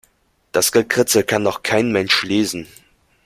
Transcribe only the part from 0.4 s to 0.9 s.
Das